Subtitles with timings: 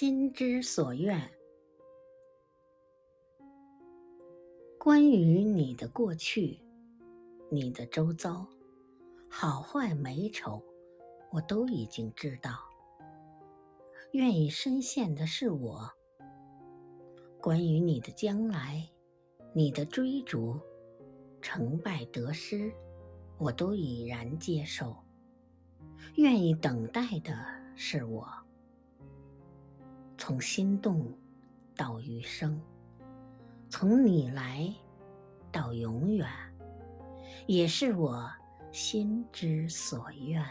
[0.00, 1.20] 心之所愿。
[4.78, 6.60] 关于你的过去，
[7.50, 8.46] 你的周遭，
[9.28, 10.62] 好坏美丑，
[11.32, 12.60] 我都已经知道。
[14.12, 15.90] 愿意深陷的是我。
[17.40, 18.88] 关于你的将来，
[19.52, 20.60] 你的追逐，
[21.42, 22.72] 成败得失，
[23.36, 24.96] 我都已然接受。
[26.14, 27.34] 愿意等待的
[27.74, 28.47] 是我。
[30.28, 31.10] 从心动
[31.74, 32.60] 到余生，
[33.70, 34.70] 从你来
[35.50, 36.28] 到永远，
[37.46, 38.30] 也是我
[38.70, 40.44] 心之所愿。